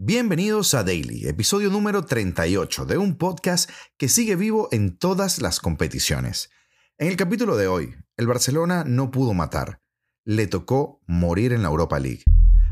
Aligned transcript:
Bienvenidos 0.00 0.74
a 0.74 0.84
Daily, 0.84 1.26
episodio 1.26 1.70
número 1.70 2.04
38 2.04 2.86
de 2.86 2.98
un 2.98 3.16
podcast 3.16 3.68
que 3.96 4.08
sigue 4.08 4.36
vivo 4.36 4.68
en 4.70 4.96
todas 4.96 5.42
las 5.42 5.58
competiciones. 5.58 6.50
En 6.98 7.08
el 7.08 7.16
capítulo 7.16 7.56
de 7.56 7.66
hoy, 7.66 7.96
el 8.16 8.28
Barcelona 8.28 8.84
no 8.86 9.10
pudo 9.10 9.34
matar, 9.34 9.80
le 10.24 10.46
tocó 10.46 11.00
morir 11.08 11.52
en 11.52 11.62
la 11.62 11.68
Europa 11.68 11.98
League. 11.98 12.22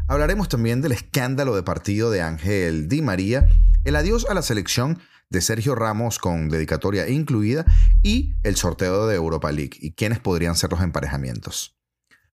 Hablaremos 0.07 0.49
también 0.49 0.83
del 0.83 0.93
escándalo 0.93 1.57
de 1.57 1.65
partido 1.65 2.13
de 2.13 2.23
Ángel 2.23 2.89
Di 2.89 3.03
María, 3.03 3.49
el 3.83 3.97
adiós 3.97 4.25
a 4.31 4.35
la 4.35 4.43
selección 4.43 5.01
de 5.29 5.41
Sergio 5.41 5.75
Ramos 5.75 6.21
con 6.21 6.49
dedicatoria 6.49 7.09
incluida 7.09 7.67
y 8.05 8.37
el 8.45 8.55
sorteo 8.55 9.09
de 9.09 9.17
Europa 9.17 9.51
League 9.51 9.77
y 9.81 9.95
quiénes 9.95 10.21
podrían 10.21 10.55
ser 10.55 10.71
los 10.71 10.81
emparejamientos. 10.81 11.77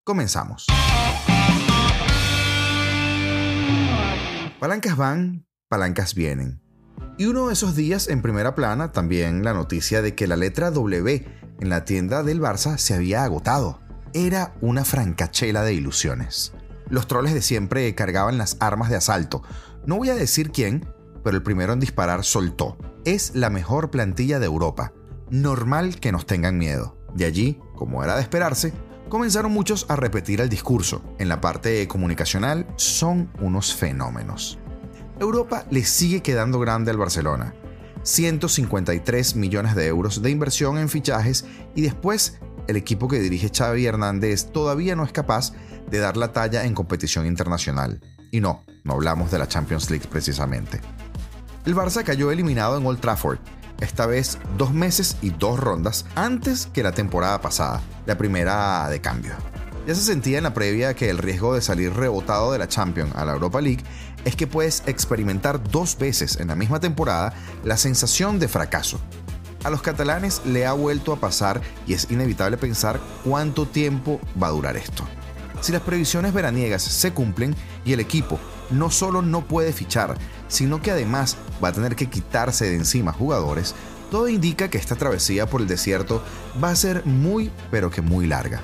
Comenzamos. 0.03 0.67
Palancas 4.63 4.95
van, 4.95 5.45
palancas 5.67 6.15
vienen. 6.15 6.61
Y 7.17 7.25
uno 7.25 7.47
de 7.47 7.53
esos 7.53 7.75
días 7.75 8.07
en 8.07 8.21
primera 8.21 8.55
plana 8.55 8.93
también 8.93 9.43
la 9.43 9.51
noticia 9.51 10.01
de 10.01 10.15
que 10.15 10.25
la 10.25 10.37
letra 10.37 10.71
W 10.71 11.27
en 11.59 11.69
la 11.69 11.83
tienda 11.83 12.23
del 12.23 12.39
Barça 12.39 12.77
se 12.77 12.93
había 12.93 13.25
agotado. 13.25 13.81
Era 14.13 14.55
una 14.61 14.85
francachela 14.85 15.63
de 15.63 15.73
ilusiones. 15.73 16.53
Los 16.87 17.07
troles 17.07 17.33
de 17.33 17.41
siempre 17.41 17.93
cargaban 17.93 18.37
las 18.37 18.55
armas 18.61 18.89
de 18.89 18.95
asalto. 18.95 19.43
No 19.85 19.97
voy 19.97 20.11
a 20.11 20.15
decir 20.15 20.51
quién, 20.51 20.87
pero 21.25 21.35
el 21.35 21.43
primero 21.43 21.73
en 21.73 21.81
disparar 21.81 22.23
soltó. 22.23 22.77
Es 23.03 23.35
la 23.35 23.49
mejor 23.49 23.91
plantilla 23.91 24.39
de 24.39 24.45
Europa. 24.45 24.93
Normal 25.29 25.99
que 25.99 26.13
nos 26.13 26.25
tengan 26.25 26.57
miedo. 26.57 26.97
De 27.13 27.25
allí, 27.25 27.59
como 27.75 28.01
era 28.01 28.15
de 28.15 28.21
esperarse, 28.21 28.71
comenzaron 29.09 29.51
muchos 29.51 29.85
a 29.89 29.95
repetir 29.95 30.41
el 30.41 30.49
discurso. 30.49 31.03
En 31.19 31.29
la 31.29 31.41
parte 31.41 31.87
comunicacional 31.87 32.67
son 32.75 33.31
unos 33.39 33.73
fenómenos. 33.73 34.59
Europa 35.19 35.65
le 35.69 35.85
sigue 35.85 36.21
quedando 36.21 36.59
grande 36.59 36.91
al 36.91 36.97
Barcelona. 36.97 37.53
153 38.03 39.35
millones 39.35 39.75
de 39.75 39.87
euros 39.87 40.21
de 40.21 40.29
inversión 40.29 40.77
en 40.77 40.89
fichajes 40.89 41.45
y 41.75 41.81
después 41.81 42.39
el 42.67 42.75
equipo 42.75 43.07
que 43.07 43.19
dirige 43.19 43.49
Xavi 43.49 43.85
Hernández 43.85 44.51
todavía 44.51 44.95
no 44.95 45.03
es 45.03 45.11
capaz 45.11 45.53
de 45.89 45.99
dar 45.99 46.17
la 46.17 46.33
talla 46.33 46.65
en 46.65 46.73
competición 46.73 47.25
internacional. 47.25 48.01
Y 48.31 48.41
no, 48.41 48.63
no 48.83 48.93
hablamos 48.93 49.31
de 49.31 49.37
la 49.37 49.47
Champions 49.47 49.89
League 49.89 50.07
precisamente. 50.09 50.81
El 51.65 51.75
Barça 51.75 52.03
cayó 52.03 52.31
eliminado 52.31 52.77
en 52.77 52.85
Old 52.85 52.99
Trafford 52.99 53.39
esta 53.79 54.05
vez 54.05 54.37
dos 54.57 54.73
meses 54.73 55.17
y 55.21 55.29
dos 55.31 55.59
rondas 55.59 56.05
antes 56.15 56.67
que 56.67 56.83
la 56.83 56.91
temporada 56.91 57.41
pasada, 57.41 57.81
la 58.05 58.17
primera 58.17 58.87
de 58.89 59.01
cambio. 59.01 59.33
Ya 59.85 59.95
se 59.95 60.01
sentía 60.01 60.37
en 60.37 60.45
la 60.45 60.53
previa 60.53 60.93
que 60.93 61.09
el 61.09 61.17
riesgo 61.17 61.53
de 61.55 61.61
salir 61.61 61.93
rebotado 61.93 62.53
de 62.53 62.59
la 62.59 62.69
Champions 62.69 63.13
a 63.15 63.25
la 63.25 63.33
Europa 63.33 63.59
League 63.59 63.83
es 64.23 64.35
que 64.35 64.47
puedes 64.47 64.83
experimentar 64.85 65.61
dos 65.61 65.97
veces 65.97 66.39
en 66.39 66.47
la 66.47 66.55
misma 66.55 66.79
temporada 66.79 67.33
la 67.65 67.75
sensación 67.75 68.39
de 68.39 68.47
fracaso. 68.47 68.99
A 69.65 69.69
los 69.69 69.81
catalanes 69.81 70.41
le 70.45 70.65
ha 70.65 70.73
vuelto 70.73 71.11
a 71.11 71.19
pasar 71.19 71.61
y 71.85 71.93
es 71.93 72.09
inevitable 72.11 72.57
pensar 72.57 72.99
cuánto 73.23 73.65
tiempo 73.65 74.21
va 74.41 74.47
a 74.47 74.51
durar 74.51 74.77
esto. 74.77 75.05
Si 75.61 75.71
las 75.71 75.81
previsiones 75.81 76.33
veraniegas 76.33 76.81
se 76.81 77.11
cumplen 77.11 77.55
y 77.85 77.93
el 77.93 77.99
equipo 77.99 78.39
no 78.69 78.89
solo 78.89 79.21
no 79.21 79.41
puede 79.45 79.73
fichar, 79.73 80.17
sino 80.47 80.81
que 80.81 80.91
además 80.91 81.37
va 81.63 81.69
a 81.69 81.73
tener 81.73 81.95
que 81.95 82.09
quitarse 82.09 82.65
de 82.65 82.75
encima 82.75 83.11
jugadores, 83.11 83.75
todo 84.11 84.29
indica 84.29 84.69
que 84.69 84.77
esta 84.77 84.95
travesía 84.95 85.47
por 85.47 85.61
el 85.61 85.67
desierto 85.67 86.23
va 86.63 86.69
a 86.69 86.75
ser 86.75 87.05
muy 87.05 87.51
pero 87.71 87.89
que 87.89 88.01
muy 88.01 88.27
larga. 88.27 88.61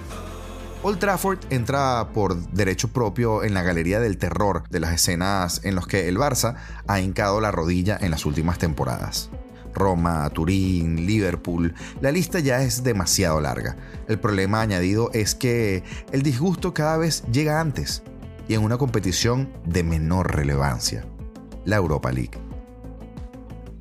Old 0.81 0.99
Trafford 0.99 1.39
entra 1.49 2.09
por 2.13 2.37
derecho 2.51 2.87
propio 2.87 3.43
en 3.43 3.53
la 3.53 3.63
galería 3.63 3.99
del 3.99 4.17
terror 4.17 4.63
de 4.69 4.79
las 4.79 4.93
escenas 4.93 5.61
en 5.65 5.75
las 5.75 5.87
que 5.87 6.07
el 6.07 6.17
Barça 6.17 6.55
ha 6.87 7.01
hincado 7.01 7.41
la 7.41 7.51
rodilla 7.51 7.97
en 7.99 8.11
las 8.11 8.25
últimas 8.25 8.59
temporadas. 8.59 9.29
Roma, 9.73 10.29
Turín, 10.29 11.05
Liverpool, 11.05 11.73
la 11.99 12.11
lista 12.11 12.39
ya 12.39 12.61
es 12.61 12.83
demasiado 12.83 13.41
larga. 13.41 13.75
El 14.07 14.19
problema 14.19 14.61
añadido 14.61 15.09
es 15.13 15.35
que 15.35 15.83
el 16.11 16.21
disgusto 16.21 16.73
cada 16.73 16.97
vez 16.97 17.23
llega 17.31 17.59
antes 17.59 18.03
y 18.49 18.55
en 18.55 18.63
una 18.63 18.77
competición 18.77 19.53
de 19.63 19.83
menor 19.83 20.35
relevancia, 20.35 21.05
la 21.63 21.77
Europa 21.77 22.11
League. 22.11 22.37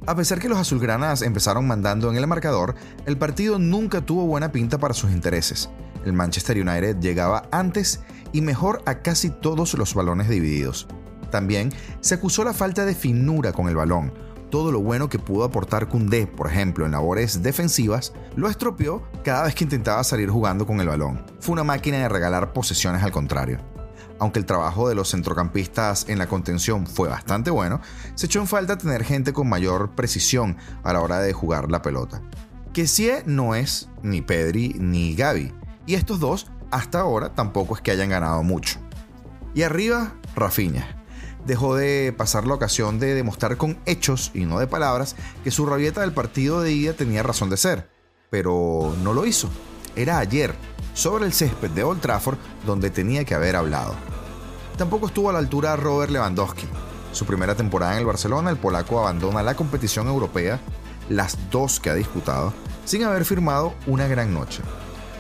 A 0.07 0.15
pesar 0.15 0.39
que 0.39 0.49
los 0.49 0.59
azulgranas 0.59 1.23
empezaron 1.23 1.67
mandando 1.67 2.09
en 2.11 2.17
el 2.17 2.27
marcador, 2.27 2.77
el 3.07 3.17
partido 3.19 3.59
nunca 3.59 4.03
tuvo 4.03 4.27
buena 4.27 4.53
pinta 4.53 4.79
para 4.79 4.95
sus 4.95 5.11
intereses. 5.11 5.71
El 6.05 6.13
Manchester 6.13 6.57
United 6.57 6.99
llegaba 7.01 7.49
antes 7.51 8.01
y 8.33 8.43
mejor 8.43 8.83
a 8.85 9.01
casi 9.01 9.31
todos 9.31 9.75
los 9.75 9.95
balones 9.95 10.29
divididos. 10.29 10.87
También 11.31 11.73
se 12.01 12.15
acusó 12.15 12.45
la 12.45 12.53
falta 12.53 12.85
de 12.85 12.95
finura 12.95 13.53
con 13.53 13.69
el 13.69 13.77
balón, 13.77 14.13
todo 14.51 14.73
lo 14.73 14.81
bueno 14.81 15.09
que 15.09 15.19
pudo 15.19 15.45
aportar 15.45 15.89
Koundé, 15.89 16.27
por 16.27 16.47
ejemplo, 16.47 16.87
en 16.87 16.93
labores 16.93 17.43
defensivas, 17.43 18.15
lo 18.35 18.49
estropeó 18.49 19.03
cada 19.23 19.45
vez 19.45 19.55
que 19.55 19.65
intentaba 19.65 20.03
salir 20.05 20.31
jugando 20.31 20.67
con 20.67 20.81
el 20.81 20.89
balón. 20.89 21.23
Fue 21.39 21.53
una 21.53 21.65
máquina 21.65 21.99
de 21.99 22.09
regalar 22.09 22.53
posesiones 22.55 23.03
al 23.03 23.13
contrario. 23.13 23.59
Aunque 24.19 24.39
el 24.39 24.47
trabajo 24.47 24.89
de 24.89 24.95
los 24.95 25.11
centrocampistas 25.11 26.07
en 26.09 26.19
la 26.19 26.27
contención 26.27 26.87
fue 26.87 27.09
bastante 27.09 27.51
bueno, 27.51 27.81
se 28.15 28.27
echó 28.27 28.41
en 28.41 28.47
falta 28.47 28.79
tener 28.79 29.05
gente 29.05 29.33
con 29.33 29.49
mayor 29.49 29.91
precisión 29.91 30.57
a 30.83 30.93
la 30.93 31.01
hora 31.01 31.21
de 31.21 31.33
jugar 31.33 31.71
la 31.71 31.83
pelota. 31.83 32.23
Que 32.73 32.87
sí 32.87 33.11
no 33.27 33.55
es 33.55 33.89
ni 34.03 34.23
Pedri 34.23 34.75
ni 34.79 35.15
Gaby, 35.15 35.53
y 35.87 35.95
estos 35.95 36.21
dos 36.21 36.51
hasta 36.71 37.01
ahora 37.01 37.35
tampoco 37.35 37.75
es 37.75 37.81
que 37.81 37.91
hayan 37.91 38.11
ganado 38.11 38.43
mucho. 38.43 38.79
Y 39.55 39.63
arriba, 39.63 40.15
Rafinha 40.37 40.99
dejó 41.47 41.75
de 41.75 42.15
pasar 42.17 42.47
la 42.47 42.55
ocasión 42.55 43.01
de 43.01 43.15
demostrar 43.15 43.57
con 43.57 43.79
hechos 43.87 44.31
y 44.35 44.45
no 44.45 44.59
de 44.59 44.67
palabras 44.67 45.17
que 45.43 45.51
su 45.51 45.65
rabieta 45.65 46.03
del 46.03 46.13
partido 46.13 46.61
de 46.61 46.73
ida 46.73 46.93
tenía 46.93 47.23
razón 47.23 47.49
de 47.51 47.57
ser. 47.57 47.91
Pero 48.31 48.95
no 49.03 49.15
lo 49.15 49.25
hizo. 49.25 49.49
Era 49.97 50.19
ayer, 50.19 50.55
sobre 50.99 51.27
el 51.27 51.33
césped 51.33 51.71
de 51.71 51.85
Old 51.85 52.01
Trafford, 52.01 52.39
donde 52.67 52.91
tenía 52.91 53.25
que 53.25 53.37
haber 53.37 53.55
hablado. 53.55 53.95
Tampoco 54.77 55.07
estuvo 55.07 55.31
a 55.31 55.33
la 55.33 55.39
altura 55.39 55.77
Robert 55.77 56.11
Lewandowski. 56.11 56.67
Su 57.13 57.25
primera 57.25 57.55
temporada 57.55 57.93
en 57.93 58.01
el 58.01 58.07
Barcelona, 58.07 58.51
el 58.51 58.57
polaco 58.57 58.99
abandona 58.99 59.45
la 59.45 59.55
competición 59.55 60.09
europea, 60.09 60.59
las 61.09 61.39
dos 61.53 61.79
que 61.79 61.91
ha 61.91 61.95
disputado, 61.95 62.53
sin 62.85 63.05
haber 63.05 63.25
firmado 63.25 63.75
una 63.87 64.09
gran 64.09 64.35
noche. 64.35 64.61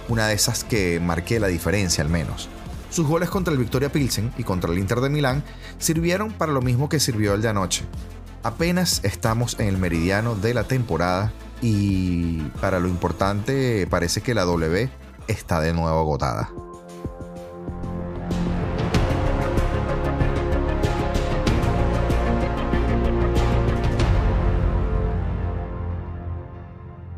Una 0.08 0.26
de 0.26 0.34
esas 0.34 0.64
que 0.64 0.98
marqué 0.98 1.38
la 1.38 1.46
diferencia 1.46 2.02
al 2.02 2.10
menos. 2.10 2.48
Sus 2.90 3.06
goles 3.06 3.30
contra 3.30 3.52
el 3.52 3.60
Victoria 3.60 3.92
Pilsen 3.92 4.32
y 4.36 4.42
contra 4.42 4.72
el 4.72 4.78
Inter 4.78 5.00
de 5.00 5.10
Milán 5.10 5.44
sirvieron 5.78 6.32
para 6.32 6.50
lo 6.50 6.60
mismo 6.60 6.88
que 6.88 6.98
sirvió 6.98 7.34
el 7.34 7.42
de 7.42 7.50
anoche. 7.50 7.84
Apenas 8.42 8.98
estamos 9.04 9.54
en 9.60 9.68
el 9.68 9.78
meridiano 9.78 10.34
de 10.34 10.54
la 10.54 10.64
temporada 10.64 11.32
y 11.62 12.40
para 12.60 12.80
lo 12.80 12.88
importante 12.88 13.86
parece 13.88 14.22
que 14.22 14.34
la 14.34 14.42
W 14.42 14.90
está 15.28 15.60
de 15.60 15.72
nuevo 15.72 15.98
agotada. 15.98 16.50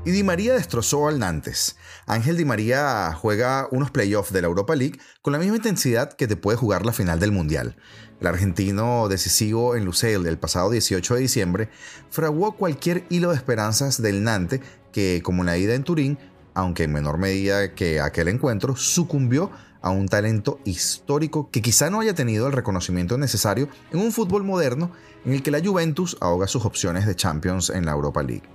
Y 0.03 0.13
Di 0.13 0.23
María 0.25 0.55
destrozó 0.55 1.07
al 1.07 1.19
Nantes. 1.19 1.77
Ángel 2.07 2.37
Di 2.37 2.45
María 2.45 3.13
juega 3.13 3.69
unos 3.71 3.91
playoffs 3.91 4.33
de 4.33 4.41
la 4.41 4.49
Europa 4.49 4.75
League 4.75 4.99
con 5.23 5.33
la 5.33 5.39
misma 5.39 5.57
intensidad 5.57 6.15
que 6.15 6.27
te 6.27 6.37
puede 6.37 6.57
jugar 6.57 6.85
la 6.85 6.93
final 6.93 7.21
del 7.21 7.33
Mundial. 7.33 7.77
El 8.21 8.27
argentino 8.27 9.09
decisivo 9.09 9.77
en 9.77 9.85
Lusail 9.85 10.27
el 10.27 10.39
pasado 10.39 10.71
18 10.71 11.15
de 11.15 11.21
diciembre 11.21 11.69
fraguó 12.11 12.57
cualquier 12.57 13.05
hilo 13.09 13.31
de 13.31 13.37
esperanzas 13.37 14.03
del 14.03 14.25
Nantes 14.25 14.61
que, 14.91 15.21
como 15.23 15.45
la 15.45 15.59
ida 15.59 15.75
en 15.75 15.85
Turín, 15.85 16.19
aunque 16.55 16.85
en 16.85 16.93
menor 16.93 17.19
medida 17.19 17.75
que 17.75 18.01
aquel 18.01 18.29
encuentro, 18.29 18.77
sucumbió 18.77 19.51
a 19.83 19.91
un 19.91 20.09
talento 20.09 20.61
histórico 20.65 21.51
que 21.51 21.63
quizá 21.63 21.91
no 21.91 22.01
haya 22.01 22.15
tenido 22.15 22.47
el 22.47 22.53
reconocimiento 22.53 23.17
necesario 23.19 23.69
en 23.93 24.01
un 24.01 24.13
fútbol 24.13 24.45
moderno 24.45 24.93
en 25.25 25.33
el 25.33 25.43
que 25.43 25.51
la 25.51 25.65
Juventus 25.65 26.17
ahoga 26.21 26.47
sus 26.47 26.65
opciones 26.65 27.07
de 27.07 27.17
Champions 27.17 27.71
en 27.71 27.87
la 27.87 27.93
Europa 27.93 28.23
League 28.23 28.49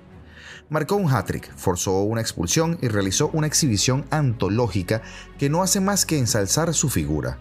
marcó 0.69 0.95
un 0.95 1.11
hat-trick, 1.11 1.55
forzó 1.55 2.01
una 2.01 2.21
expulsión 2.21 2.77
y 2.81 2.87
realizó 2.87 3.29
una 3.33 3.47
exhibición 3.47 4.05
antológica 4.09 5.01
que 5.37 5.49
no 5.49 5.63
hace 5.63 5.79
más 5.79 6.05
que 6.05 6.17
ensalzar 6.17 6.73
su 6.73 6.89
figura. 6.89 7.37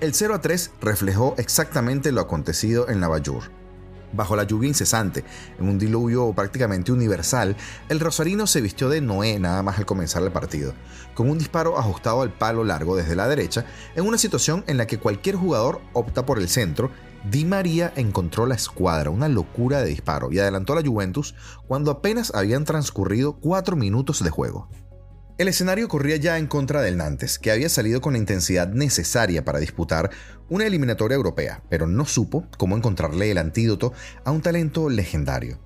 El 0.00 0.14
0 0.14 0.34
a 0.34 0.40
3 0.40 0.72
reflejó 0.80 1.34
exactamente 1.38 2.12
lo 2.12 2.20
acontecido 2.20 2.88
en 2.88 3.00
la 3.00 3.08
Bayur. 3.08 3.55
Bajo 4.16 4.34
la 4.34 4.44
lluvia 4.44 4.68
incesante, 4.68 5.24
en 5.58 5.68
un 5.68 5.78
diluvio 5.78 6.32
prácticamente 6.32 6.90
universal, 6.90 7.54
el 7.88 8.00
rosarino 8.00 8.46
se 8.46 8.62
vistió 8.62 8.88
de 8.88 9.02
Noé 9.02 9.38
nada 9.38 9.62
más 9.62 9.78
al 9.78 9.86
comenzar 9.86 10.22
el 10.22 10.32
partido, 10.32 10.72
con 11.14 11.28
un 11.28 11.38
disparo 11.38 11.78
ajustado 11.78 12.22
al 12.22 12.32
palo 12.32 12.64
largo 12.64 12.96
desde 12.96 13.14
la 13.14 13.28
derecha, 13.28 13.66
en 13.94 14.06
una 14.06 14.18
situación 14.18 14.64
en 14.66 14.78
la 14.78 14.86
que 14.86 14.98
cualquier 14.98 15.36
jugador 15.36 15.82
opta 15.92 16.24
por 16.24 16.38
el 16.38 16.48
centro 16.48 16.90
Di 17.30 17.44
María 17.44 17.92
encontró 17.96 18.46
la 18.46 18.54
escuadra, 18.54 19.10
una 19.10 19.28
locura 19.28 19.80
de 19.80 19.86
disparo, 19.86 20.30
y 20.30 20.38
adelantó 20.38 20.72
a 20.72 20.76
la 20.76 20.86
Juventus 20.86 21.34
cuando 21.66 21.90
apenas 21.90 22.32
habían 22.34 22.64
transcurrido 22.64 23.34
cuatro 23.34 23.74
minutos 23.74 24.22
de 24.22 24.30
juego. 24.30 24.68
El 25.38 25.48
escenario 25.48 25.86
corría 25.86 26.16
ya 26.16 26.38
en 26.38 26.46
contra 26.46 26.80
del 26.80 26.96
Nantes, 26.96 27.38
que 27.38 27.50
había 27.50 27.68
salido 27.68 28.00
con 28.00 28.14
la 28.14 28.18
intensidad 28.18 28.68
necesaria 28.68 29.44
para 29.44 29.58
disputar 29.58 30.08
una 30.48 30.64
eliminatoria 30.64 31.16
europea, 31.16 31.62
pero 31.68 31.86
no 31.86 32.06
supo 32.06 32.46
cómo 32.56 32.74
encontrarle 32.74 33.30
el 33.30 33.36
antídoto 33.36 33.92
a 34.24 34.30
un 34.30 34.40
talento 34.40 34.88
legendario. 34.88 35.58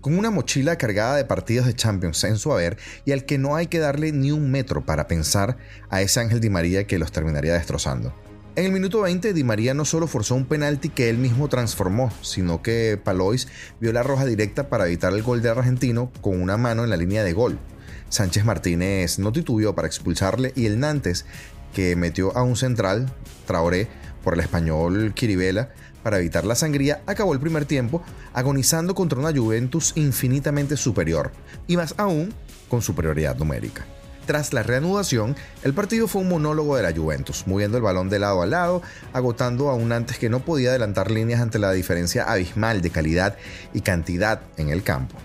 Con 0.00 0.16
una 0.16 0.30
mochila 0.30 0.78
cargada 0.78 1.16
de 1.16 1.26
partidos 1.26 1.66
de 1.66 1.74
Champions 1.74 2.24
en 2.24 2.38
su 2.38 2.50
haber 2.54 2.78
y 3.04 3.12
al 3.12 3.26
que 3.26 3.36
no 3.36 3.54
hay 3.54 3.66
que 3.66 3.80
darle 3.80 4.12
ni 4.12 4.32
un 4.32 4.50
metro 4.50 4.86
para 4.86 5.06
pensar 5.08 5.58
a 5.90 6.00
ese 6.00 6.20
Ángel 6.20 6.40
Di 6.40 6.48
María 6.48 6.86
que 6.86 6.98
los 6.98 7.12
terminaría 7.12 7.52
destrozando. 7.52 8.14
En 8.56 8.64
el 8.64 8.72
minuto 8.72 9.02
20, 9.02 9.34
Di 9.34 9.44
María 9.44 9.74
no 9.74 9.84
solo 9.84 10.06
forzó 10.06 10.36
un 10.36 10.46
penalti 10.46 10.88
que 10.88 11.10
él 11.10 11.18
mismo 11.18 11.48
transformó, 11.48 12.10
sino 12.22 12.62
que 12.62 12.98
Palois 13.02 13.46
vio 13.78 13.92
la 13.92 14.02
roja 14.02 14.24
directa 14.24 14.70
para 14.70 14.86
evitar 14.86 15.12
el 15.12 15.22
gol 15.22 15.42
de 15.42 15.50
argentino 15.50 16.10
con 16.22 16.40
una 16.40 16.56
mano 16.56 16.82
en 16.82 16.88
la 16.88 16.96
línea 16.96 17.22
de 17.22 17.34
gol. 17.34 17.58
Sánchez 18.08 18.44
Martínez 18.44 19.18
no 19.18 19.32
titubió 19.32 19.74
para 19.74 19.88
expulsarle 19.88 20.52
y 20.56 20.66
el 20.66 20.80
Nantes, 20.80 21.26
que 21.74 21.96
metió 21.96 22.36
a 22.36 22.42
un 22.42 22.56
central, 22.56 23.12
Traoré, 23.46 23.88
por 24.24 24.34
el 24.34 24.40
español 24.40 25.12
Kiribela, 25.14 25.70
para 26.02 26.18
evitar 26.18 26.44
la 26.44 26.54
sangría, 26.54 27.02
acabó 27.06 27.32
el 27.32 27.40
primer 27.40 27.64
tiempo 27.64 28.02
agonizando 28.32 28.94
contra 28.94 29.18
una 29.18 29.32
Juventus 29.32 29.92
infinitamente 29.94 30.76
superior, 30.76 31.32
y 31.66 31.76
más 31.76 31.94
aún 31.98 32.32
con 32.68 32.82
superioridad 32.82 33.36
numérica. 33.36 33.84
Tras 34.26 34.52
la 34.52 34.62
reanudación, 34.62 35.36
el 35.64 35.72
partido 35.72 36.06
fue 36.06 36.20
un 36.20 36.28
monólogo 36.28 36.76
de 36.76 36.82
la 36.82 36.94
Juventus, 36.94 37.46
moviendo 37.46 37.78
el 37.78 37.82
balón 37.82 38.10
de 38.10 38.18
lado 38.18 38.42
a 38.42 38.46
lado, 38.46 38.82
agotando 39.14 39.70
a 39.70 39.74
un 39.74 39.90
antes 39.90 40.18
que 40.18 40.28
no 40.28 40.40
podía 40.40 40.68
adelantar 40.68 41.10
líneas 41.10 41.40
ante 41.40 41.58
la 41.58 41.72
diferencia 41.72 42.24
abismal 42.24 42.82
de 42.82 42.90
calidad 42.90 43.36
y 43.72 43.80
cantidad 43.80 44.42
en 44.58 44.68
el 44.68 44.82
campo. 44.82 45.16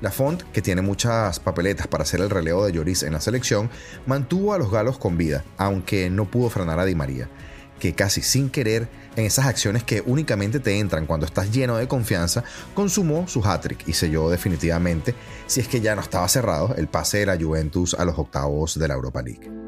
La 0.00 0.10
Font, 0.10 0.42
que 0.52 0.62
tiene 0.62 0.82
muchas 0.82 1.40
papeletas 1.40 1.86
para 1.86 2.02
hacer 2.02 2.20
el 2.20 2.30
relevo 2.30 2.64
de 2.64 2.72
Lloris 2.72 3.02
en 3.02 3.12
la 3.12 3.20
selección, 3.20 3.70
mantuvo 4.06 4.54
a 4.54 4.58
los 4.58 4.70
galos 4.70 4.98
con 4.98 5.16
vida, 5.16 5.44
aunque 5.56 6.10
no 6.10 6.30
pudo 6.30 6.50
frenar 6.50 6.78
a 6.78 6.84
Di 6.84 6.94
María, 6.94 7.28
que 7.78 7.94
casi 7.94 8.22
sin 8.22 8.50
querer, 8.50 8.88
en 9.16 9.24
esas 9.24 9.46
acciones 9.46 9.82
que 9.82 10.02
únicamente 10.06 10.60
te 10.60 10.78
entran 10.78 11.06
cuando 11.06 11.26
estás 11.26 11.50
lleno 11.50 11.76
de 11.76 11.88
confianza, 11.88 12.44
consumó 12.74 13.26
su 13.26 13.44
hat-trick 13.44 13.88
y 13.88 13.92
selló 13.92 14.30
definitivamente, 14.30 15.14
si 15.46 15.60
es 15.60 15.68
que 15.68 15.80
ya 15.80 15.94
no 15.94 16.00
estaba 16.00 16.28
cerrado, 16.28 16.74
el 16.76 16.88
pase 16.88 17.18
de 17.18 17.26
la 17.26 17.36
Juventus 17.36 17.94
a 17.94 18.04
los 18.04 18.18
octavos 18.18 18.78
de 18.78 18.88
la 18.88 18.94
Europa 18.94 19.22
League. 19.22 19.59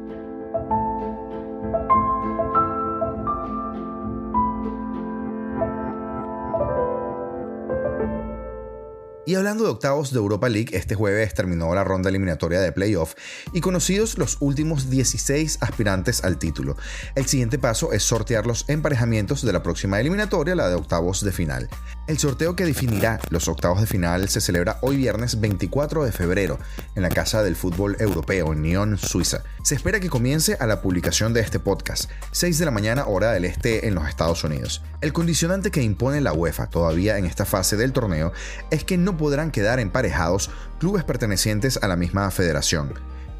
Y 9.33 9.35
hablando 9.35 9.63
de 9.63 9.71
octavos 9.71 10.11
de 10.11 10.19
Europa 10.19 10.47
League, 10.47 10.77
este 10.77 10.93
jueves 10.93 11.33
terminó 11.33 11.73
la 11.73 11.83
ronda 11.83 12.07
eliminatoria 12.07 12.61
de 12.61 12.71
playoff 12.71 13.15
y 13.51 13.61
conocidos 13.61 14.19
los 14.19 14.37
últimos 14.41 14.91
16 14.91 15.57
aspirantes 15.59 16.23
al 16.23 16.37
título. 16.37 16.77
El 17.15 17.25
siguiente 17.25 17.57
paso 17.57 17.93
es 17.93 18.03
sortear 18.03 18.45
los 18.45 18.69
emparejamientos 18.69 19.41
de 19.41 19.51
la 19.51 19.63
próxima 19.63 19.99
eliminatoria, 19.99 20.53
la 20.53 20.69
de 20.69 20.75
octavos 20.75 21.23
de 21.25 21.31
final. 21.31 21.67
El 22.05 22.19
sorteo 22.19 22.53
que 22.53 22.65
definirá 22.65 23.21
los 23.29 23.47
octavos 23.47 23.79
de 23.79 23.87
final 23.87 24.27
se 24.27 24.41
celebra 24.41 24.77
hoy 24.81 24.97
viernes 24.97 25.39
24 25.39 26.03
de 26.03 26.11
febrero 26.11 26.59
en 26.95 27.01
la 27.01 27.07
Casa 27.07 27.43
del 27.43 27.55
Fútbol 27.55 27.95
Europeo 27.97 28.51
en 28.51 28.61
Nyon, 28.61 28.97
Suiza. 28.97 29.43
Se 29.63 29.75
espera 29.75 30.01
que 30.01 30.09
comience 30.09 30.57
a 30.59 30.67
la 30.67 30.81
publicación 30.81 31.33
de 31.33 31.39
este 31.39 31.61
podcast, 31.61 32.09
6 32.31 32.59
de 32.59 32.65
la 32.65 32.71
mañana 32.71 33.05
hora 33.05 33.31
del 33.31 33.45
este 33.45 33.87
en 33.87 33.95
los 33.95 34.09
Estados 34.09 34.43
Unidos. 34.43 34.81
El 34.99 35.13
condicionante 35.13 35.71
que 35.71 35.81
impone 35.81 36.19
la 36.19 36.33
UEFA 36.33 36.67
todavía 36.67 37.17
en 37.17 37.23
esta 37.23 37.45
fase 37.45 37.77
del 37.77 37.93
torneo 37.93 38.33
es 38.69 38.83
que 38.83 38.97
no 38.97 39.15
podrán 39.15 39.49
quedar 39.49 39.79
emparejados 39.79 40.49
clubes 40.79 41.05
pertenecientes 41.05 41.79
a 41.81 41.87
la 41.87 41.95
misma 41.95 42.29
federación. 42.31 42.95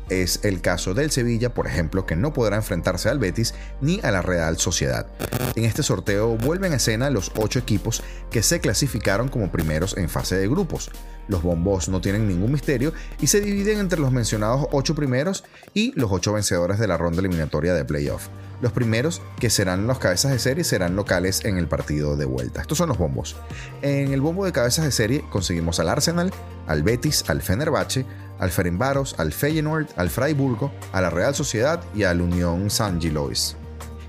Es 0.09 0.41
el 0.43 0.61
caso 0.61 0.93
del 0.93 1.11
Sevilla, 1.11 1.53
por 1.53 1.67
ejemplo, 1.67 2.05
que 2.05 2.15
no 2.15 2.33
podrá 2.33 2.57
enfrentarse 2.57 3.09
al 3.09 3.19
Betis 3.19 3.53
ni 3.81 3.99
a 4.03 4.11
la 4.11 4.21
Real 4.21 4.57
Sociedad. 4.57 5.07
En 5.55 5.65
este 5.65 5.83
sorteo 5.83 6.37
vuelven 6.37 6.73
a 6.73 6.77
escena 6.77 7.09
los 7.09 7.31
ocho 7.35 7.59
equipos 7.59 8.03
que 8.29 8.43
se 8.43 8.59
clasificaron 8.59 9.29
como 9.29 9.51
primeros 9.51 9.97
en 9.97 10.09
fase 10.09 10.35
de 10.35 10.47
grupos. 10.47 10.91
Los 11.27 11.41
bombos 11.41 11.87
no 11.87 12.01
tienen 12.01 12.27
ningún 12.27 12.51
misterio 12.51 12.93
y 13.21 13.27
se 13.27 13.39
dividen 13.39 13.79
entre 13.79 13.99
los 13.99 14.11
mencionados 14.11 14.67
ocho 14.71 14.93
primeros 14.93 15.45
y 15.73 15.93
los 15.97 16.11
ocho 16.11 16.33
vencedores 16.33 16.79
de 16.79 16.87
la 16.87 16.97
ronda 16.97 17.19
eliminatoria 17.19 17.73
de 17.73 17.85
playoff. 17.85 18.27
Los 18.61 18.71
primeros, 18.71 19.21
que 19.39 19.49
serán 19.49 19.87
los 19.87 19.99
cabezas 19.99 20.31
de 20.31 20.39
serie, 20.39 20.63
serán 20.63 20.95
locales 20.95 21.43
en 21.45 21.57
el 21.57 21.67
partido 21.67 22.15
de 22.15 22.25
vuelta. 22.25 22.61
Estos 22.61 22.77
son 22.77 22.89
los 22.89 22.97
bombos. 22.97 23.35
En 23.81 24.13
el 24.13 24.21
bombo 24.21 24.45
de 24.45 24.51
cabezas 24.51 24.85
de 24.85 24.91
serie 24.91 25.25
conseguimos 25.29 25.79
al 25.79 25.89
Arsenal, 25.89 26.31
al 26.67 26.83
Betis, 26.83 27.25
al 27.27 27.41
Fenerbahce, 27.41 28.05
al 28.39 28.51
Ferenbaros, 28.51 29.15
al 29.17 29.33
Feyenoord, 29.33 29.87
al 29.95 30.09
Freiburgo, 30.09 30.71
a 30.91 31.01
la 31.01 31.09
Real 31.09 31.35
Sociedad 31.35 31.83
y 31.93 32.03
al 32.03 32.21
Unión 32.21 32.69
San 32.69 33.01
Gilois. 33.01 33.57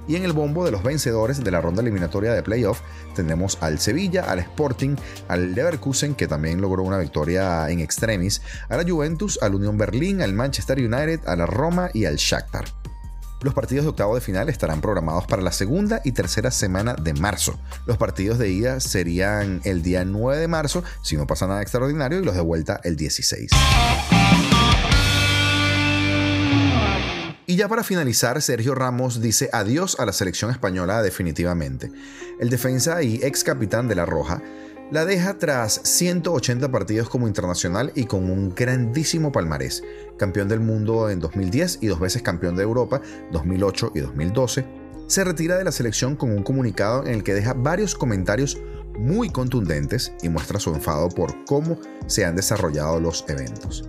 Y 0.07 0.17
en 0.17 0.25
el 0.25 0.33
bombo 0.33 0.65
de 0.65 0.71
los 0.71 0.83
vencedores 0.83 1.43
de 1.43 1.51
la 1.51 1.61
ronda 1.61 1.81
eliminatoria 1.81 2.35
de 2.35 2.43
playoff 2.43 2.81
tenemos 3.15 3.59
al 3.63 3.79
Sevilla, 3.79 4.25
al 4.25 4.39
Sporting, 4.39 4.97
al 5.29 5.55
Leverkusen, 5.55 6.15
que 6.15 6.29
también 6.29 6.61
logró 6.61 6.83
una 6.83 6.99
victoria 6.99 7.69
en 7.71 7.81
extremis, 7.81 8.43
a 8.69 8.77
la 8.77 8.85
Juventus, 8.89 9.39
al 9.41 9.55
Unión 9.55 9.79
Berlín, 9.79 10.21
al 10.21 10.35
Manchester 10.35 10.79
United, 10.79 11.21
a 11.27 11.37
la 11.37 11.47
Roma 11.47 11.89
y 11.95 12.05
al 12.05 12.17
Shakhtar. 12.17 12.67
Los 13.45 13.53
partidos 13.53 13.85
de 13.85 13.91
octavo 13.91 14.15
de 14.15 14.23
final 14.23 14.49
estarán 14.49 14.81
programados 14.81 15.27
para 15.27 15.43
la 15.43 15.53
segunda 15.53 16.01
y 16.03 16.13
tercera 16.13 16.51
semana 16.51 16.95
de 16.95 17.13
marzo. 17.13 17.59
Los 17.85 17.99
partidos 17.99 18.39
de 18.39 18.49
ida 18.49 18.81
serían 18.81 19.61
el 19.65 19.83
día 19.83 20.07
9 20.07 20.41
de 20.41 20.49
marzo, 20.49 20.83
si 21.03 21.19
no 21.19 21.27
pasa 21.27 21.47
nada 21.47 21.61
extraordinario, 21.61 22.21
y 22.21 22.25
los 22.25 22.35
de 22.35 22.41
vuelta 22.41 22.81
el 22.85 22.97
16. 22.97 23.51
Y 27.47 27.57
ya 27.57 27.69
para 27.69 27.85
finalizar, 27.85 28.41
Sergio 28.41 28.75
Ramos 28.75 29.21
dice 29.21 29.51
adiós 29.53 30.01
a 30.01 30.07
la 30.07 30.15
selección 30.15 30.51
española 30.51 31.03
definitivamente. 31.03 31.93
El 32.41 32.49
defensa 32.49 33.03
y 33.03 33.17
ex 33.23 33.45
capitán 33.45 33.89
de 33.89 33.95
la 33.95 34.07
Roja 34.07 34.41
la 34.91 35.05
deja 35.05 35.39
tras 35.39 35.81
180 35.83 36.71
partidos 36.71 37.09
como 37.09 37.27
internacional 37.27 37.93
y 37.95 38.05
con 38.05 38.31
un 38.31 38.55
grandísimo 38.55 39.33
palmarés. 39.33 39.83
Campeón 40.19 40.49
del 40.49 40.61
mundo 40.61 41.11
en 41.11 41.21
2010 41.21 41.79
y 41.81 41.87
dos 41.87 42.01
veces 42.01 42.23
campeón 42.23 42.57
de 42.57 42.63
Europa, 42.63 43.01
2008 43.33 43.93
y 43.95 44.01
2012. 44.01 44.65
Se 45.07 45.25
retira 45.25 45.59
de 45.59 45.65
la 45.65 45.73
selección 45.73 46.17
con 46.17 46.31
un 46.31 46.43
comunicado 46.43 47.05
en 47.05 47.15
el 47.15 47.23
que 47.23 47.35
deja 47.35 47.53
varios 47.55 47.95
comentarios 47.95 48.59
muy 48.99 49.31
contundentes 49.31 50.13
y 50.23 50.29
muestra 50.29 50.61
su 50.61 50.71
enfado 50.71 51.09
por 51.09 51.45
cómo 51.45 51.79
se 52.07 52.25
han 52.25 52.37
desarrollado 52.37 53.01
los 53.01 53.25
eventos. 53.29 53.89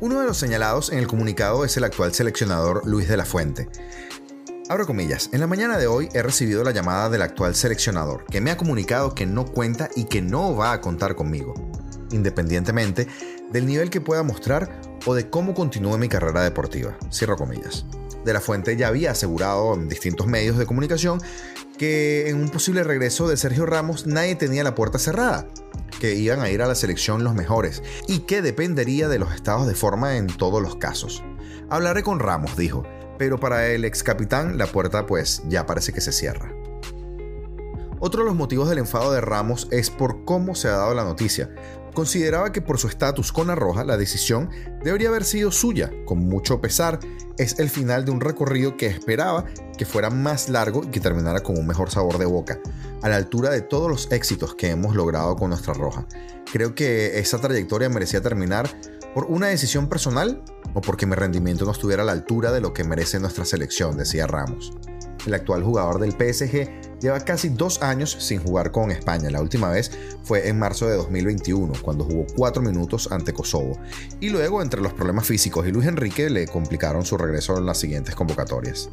Uno 0.00 0.20
de 0.20 0.26
los 0.26 0.36
señalados 0.36 0.92
en 0.92 0.98
el 0.98 1.06
comunicado 1.06 1.64
es 1.64 1.76
el 1.76 1.84
actual 1.84 2.12
seleccionador 2.12 2.86
Luis 2.86 3.08
de 3.08 3.16
la 3.16 3.24
Fuente. 3.24 3.68
Abro 4.66 4.86
comillas, 4.86 5.28
en 5.34 5.40
la 5.40 5.46
mañana 5.46 5.76
de 5.76 5.86
hoy 5.86 6.08
he 6.14 6.22
recibido 6.22 6.64
la 6.64 6.70
llamada 6.70 7.10
del 7.10 7.20
actual 7.20 7.54
seleccionador, 7.54 8.24
que 8.24 8.40
me 8.40 8.50
ha 8.50 8.56
comunicado 8.56 9.14
que 9.14 9.26
no 9.26 9.44
cuenta 9.44 9.90
y 9.94 10.04
que 10.04 10.22
no 10.22 10.56
va 10.56 10.72
a 10.72 10.80
contar 10.80 11.16
conmigo, 11.16 11.52
independientemente 12.12 13.06
del 13.52 13.66
nivel 13.66 13.90
que 13.90 14.00
pueda 14.00 14.22
mostrar 14.22 14.80
o 15.04 15.14
de 15.14 15.28
cómo 15.28 15.52
continúe 15.52 15.98
mi 15.98 16.08
carrera 16.08 16.42
deportiva. 16.42 16.96
Cierro 17.12 17.36
comillas. 17.36 17.84
De 18.24 18.32
la 18.32 18.40
Fuente 18.40 18.74
ya 18.74 18.88
había 18.88 19.10
asegurado 19.10 19.74
en 19.74 19.86
distintos 19.86 20.26
medios 20.26 20.56
de 20.56 20.64
comunicación 20.64 21.20
que 21.76 22.30
en 22.30 22.36
un 22.40 22.48
posible 22.48 22.84
regreso 22.84 23.28
de 23.28 23.36
Sergio 23.36 23.66
Ramos 23.66 24.06
nadie 24.06 24.34
tenía 24.34 24.64
la 24.64 24.74
puerta 24.74 24.98
cerrada, 24.98 25.46
que 26.00 26.14
iban 26.14 26.40
a 26.40 26.48
ir 26.48 26.62
a 26.62 26.66
la 26.66 26.74
selección 26.74 27.22
los 27.22 27.34
mejores 27.34 27.82
y 28.08 28.20
que 28.20 28.40
dependería 28.40 29.08
de 29.08 29.18
los 29.18 29.34
estados 29.34 29.66
de 29.66 29.74
forma 29.74 30.16
en 30.16 30.26
todos 30.26 30.62
los 30.62 30.76
casos. 30.76 31.22
Hablaré 31.68 32.02
con 32.02 32.18
Ramos, 32.18 32.56
dijo, 32.56 32.84
pero 33.18 33.38
para 33.38 33.68
el 33.68 33.84
ex 33.84 34.02
capitán 34.02 34.58
la 34.58 34.66
puerta 34.66 35.06
pues 35.06 35.42
ya 35.48 35.66
parece 35.66 35.92
que 35.92 36.00
se 36.00 36.12
cierra. 36.12 36.52
Otro 38.00 38.20
de 38.22 38.26
los 38.26 38.36
motivos 38.36 38.68
del 38.68 38.78
enfado 38.78 39.12
de 39.12 39.20
Ramos 39.20 39.66
es 39.70 39.88
por 39.88 40.24
cómo 40.24 40.54
se 40.54 40.68
ha 40.68 40.72
dado 40.72 40.94
la 40.94 41.04
noticia. 41.04 41.54
Consideraba 41.94 42.52
que 42.52 42.60
por 42.60 42.78
su 42.78 42.88
estatus 42.88 43.32
con 43.32 43.46
la 43.46 43.54
Roja 43.54 43.84
la 43.84 43.96
decisión 43.96 44.50
debería 44.82 45.08
haber 45.08 45.24
sido 45.24 45.52
suya, 45.52 45.90
con 46.04 46.18
mucho 46.18 46.60
pesar. 46.60 46.98
Es 47.38 47.58
el 47.60 47.70
final 47.70 48.04
de 48.04 48.10
un 48.10 48.20
recorrido 48.20 48.76
que 48.76 48.86
esperaba 48.86 49.46
que 49.78 49.86
fuera 49.86 50.10
más 50.10 50.48
largo 50.48 50.82
y 50.84 50.88
que 50.88 51.00
terminara 51.00 51.40
con 51.40 51.56
un 51.56 51.66
mejor 51.66 51.90
sabor 51.90 52.18
de 52.18 52.26
boca, 52.26 52.60
a 53.00 53.08
la 53.08 53.16
altura 53.16 53.50
de 53.50 53.62
todos 53.62 53.88
los 53.88 54.10
éxitos 54.12 54.54
que 54.54 54.70
hemos 54.70 54.94
logrado 54.96 55.36
con 55.36 55.50
nuestra 55.50 55.72
Roja. 55.72 56.06
Creo 56.52 56.74
que 56.74 57.18
esa 57.18 57.38
trayectoria 57.38 57.88
merecía 57.88 58.20
terminar 58.20 58.68
por 59.14 59.24
una 59.26 59.46
decisión 59.46 59.88
personal 59.88 60.42
o 60.74 60.80
porque 60.80 61.06
mi 61.06 61.14
rendimiento 61.14 61.64
no 61.64 61.70
estuviera 61.70 62.02
a 62.02 62.06
la 62.06 62.12
altura 62.12 62.52
de 62.52 62.60
lo 62.60 62.74
que 62.74 62.84
merece 62.84 63.18
nuestra 63.20 63.44
selección, 63.44 63.96
decía 63.96 64.26
Ramos. 64.26 64.72
El 65.26 65.32
actual 65.32 65.62
jugador 65.62 66.00
del 66.00 66.12
PSG 66.12 67.00
lleva 67.00 67.20
casi 67.20 67.48
dos 67.48 67.82
años 67.82 68.16
sin 68.20 68.42
jugar 68.42 68.70
con 68.72 68.90
España. 68.90 69.30
La 69.30 69.40
última 69.40 69.70
vez 69.70 69.90
fue 70.22 70.48
en 70.48 70.58
marzo 70.58 70.86
de 70.86 70.96
2021, 70.96 71.72
cuando 71.80 72.04
jugó 72.04 72.26
cuatro 72.36 72.62
minutos 72.62 73.10
ante 73.10 73.32
Kosovo. 73.32 73.78
Y 74.20 74.28
luego, 74.28 74.60
entre 74.60 74.82
los 74.82 74.92
problemas 74.92 75.26
físicos 75.26 75.66
y 75.66 75.72
Luis 75.72 75.86
Enrique, 75.86 76.28
le 76.28 76.46
complicaron 76.46 77.04
su 77.04 77.16
regreso 77.16 77.56
en 77.56 77.64
las 77.64 77.78
siguientes 77.78 78.14
convocatorias. 78.14 78.90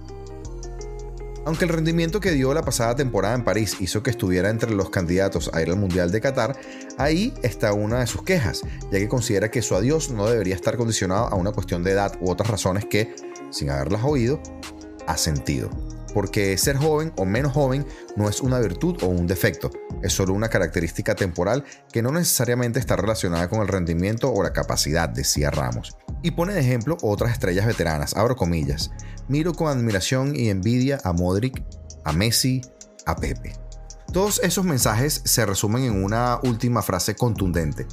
Aunque 1.44 1.66
el 1.66 1.70
rendimiento 1.70 2.20
que 2.20 2.32
dio 2.32 2.54
la 2.54 2.62
pasada 2.62 2.96
temporada 2.96 3.34
en 3.34 3.44
París 3.44 3.78
hizo 3.80 4.04
que 4.04 4.12
estuviera 4.12 4.50
entre 4.50 4.72
los 4.72 4.92
candidatos 4.92 5.50
a 5.54 5.62
ir 5.62 5.70
al 5.70 5.76
Mundial 5.76 6.12
de 6.12 6.22
Qatar, 6.22 6.56
ahí 6.98 7.34
está 7.42 7.74
una 7.74 8.00
de 8.00 8.08
sus 8.08 8.22
quejas, 8.22 8.62
ya 8.92 9.00
que 9.00 9.08
considera 9.08 9.50
que 9.50 9.64
su 9.64 9.76
adiós 9.76 10.12
no 10.12 10.28
debería 10.28 10.54
estar 10.54 10.78
condicionado 10.78 11.28
a 11.28 11.36
una 11.36 11.52
cuestión 11.52 11.84
de 11.84 11.92
edad 11.92 12.16
u 12.22 12.30
otras 12.30 12.50
razones 12.50 12.86
que, 12.86 13.16
sin 13.50 13.72
haberlas 13.72 14.04
oído, 14.04 14.40
ha 15.08 15.18
sentido. 15.18 15.72
Porque 16.14 16.58
ser 16.58 16.78
joven 16.78 17.14
o 17.18 17.26
menos 17.26 17.54
joven 17.54 17.86
no 18.16 18.28
es 18.28 18.42
una 18.42 18.60
virtud 18.60 19.02
o 19.04 19.08
un 19.08 19.28
defecto, 19.28 19.72
es 20.02 20.14
solo 20.14 20.34
una 20.34 20.50
característica 20.50 21.16
temporal 21.16 21.64
que 21.92 22.02
no 22.02 22.12
necesariamente 22.12 22.80
está 22.80 22.96
relacionada 22.96 23.50
con 23.50 23.62
el 23.62 23.68
rendimiento 23.68 24.32
o 24.32 24.44
la 24.44 24.54
capacidad, 24.54 25.10
decía 25.10 25.52
Ramos. 25.52 25.98
Y 26.22 26.32
pone 26.32 26.54
de 26.54 26.62
ejemplo 26.62 26.98
otras 27.02 27.32
estrellas 27.32 27.66
veteranas, 27.66 28.16
abro 28.16 28.36
comillas. 28.36 28.92
Miro 29.28 29.54
con 29.54 29.68
admiración 29.68 30.36
y 30.36 30.50
envidia 30.50 31.00
a 31.04 31.14
Modric, 31.14 31.64
a 32.04 32.12
Messi, 32.12 32.62
a 33.06 33.16
Pepe. 33.16 33.54
Todos 34.12 34.42
esos 34.44 34.66
mensajes 34.66 35.22
se 35.24 35.46
resumen 35.46 35.84
en 35.84 36.04
una 36.04 36.40
última 36.44 36.82
frase 36.82 37.16
contundente. 37.16 37.88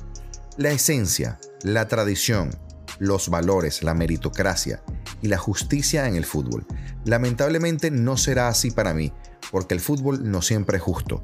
La 0.57 0.71
esencia, 0.71 1.39
la 1.63 1.87
tradición, 1.87 2.51
los 2.99 3.29
valores, 3.29 3.83
la 3.83 3.95
meritocracia 3.95 4.83
y 5.23 5.29
la 5.29 5.39
justicia 5.39 6.07
en 6.09 6.17
el 6.17 6.25
fútbol. 6.25 6.67
Lamentablemente 7.05 7.91
no 7.91 8.17
será 8.17 8.49
así 8.49 8.71
para 8.71 8.95
mí, 8.95 9.13
porque 9.51 9.75
el 9.75 9.81
fútbol 9.81 10.31
no 10.31 10.43
siempre 10.43 10.79
es 10.79 10.83
justo 10.83 11.23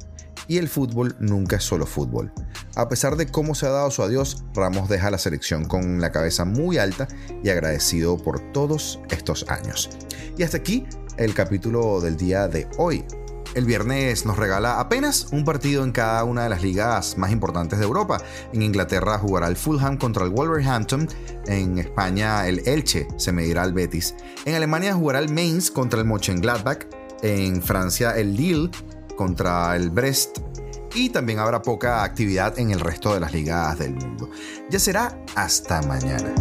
y 0.49 0.59
el 0.59 0.69
fútbol 0.69 1.17
nunca 1.21 1.57
es 1.57 1.65
solo 1.65 1.87
fútbol. 1.87 2.33
A 2.77 2.89
pesar 2.89 3.17
de 3.17 3.27
cómo 3.27 3.55
se 3.55 3.67
ha 3.67 3.71
dado 3.71 3.91
su 3.91 4.03
adiós, 4.03 4.45
Ramos 4.55 4.89
deja 4.89 5.11
la 5.11 5.19
selección 5.19 5.65
con 5.65 6.01
la 6.01 6.13
cabeza 6.13 6.45
muy 6.45 6.79
alta 6.79 7.09
y 7.43 7.49
agradecido 7.49 8.17
por 8.19 8.53
todos 8.53 9.01
estos 9.11 9.49
años. 9.49 9.91
Y 10.37 10.43
hasta 10.43 10.59
aquí 10.59 10.87
el 11.17 11.35
capítulo 11.35 12.01
del 12.01 12.17
día 12.17 12.49
de 12.49 12.69
hoy. 12.79 13.05
El 13.55 13.67
viernes 13.67 14.27
nos 14.27 14.37
regala 14.37 14.81
apenas 14.81 15.29
un 15.31 15.45
partido 15.45 15.85
en 15.85 15.93
cada 15.93 16.25
una 16.25 16.43
de 16.43 16.49
las 16.49 16.63
ligas 16.63 17.17
más 17.17 17.31
importantes 17.31 17.79
de 17.79 17.85
Europa. 17.85 18.21
En 18.53 18.63
Inglaterra 18.63 19.19
jugará 19.19 19.47
el 19.49 19.57
Fulham 19.57 19.97
contra 19.97 20.25
el 20.25 20.31
Wolverhampton. 20.31 21.09
En 21.47 21.79
España 21.79 22.47
el 22.49 22.67
Elche 22.67 23.07
se 23.17 23.33
medirá 23.33 23.63
al 23.63 23.73
Betis. 23.73 24.15
En 24.45 24.55
Alemania 24.55 24.95
jugará 24.95 25.21
el 25.21 25.33
Mainz 25.33 25.71
contra 25.71 26.01
el 26.01 26.07
Mönchengladbach. 26.07 26.87
En 27.23 27.63
Francia 27.63 28.17
el 28.17 28.37
Lille 28.37 28.71
contra 29.17 29.77
el 29.77 29.91
Brest 29.91 30.39
y 30.95 31.11
también 31.11 31.39
habrá 31.39 31.63
poca 31.63 32.05
actividad 32.05 32.59
en 32.59 32.71
el 32.71 32.81
resto 32.81 33.15
de 33.15 33.21
las 33.21 33.33
ligas 33.33 33.79
del 33.79 33.95
mundo. 33.95 34.31
Ya 34.71 34.79
será 34.79 35.19
hasta 35.35 35.83
mañana. 35.83 36.35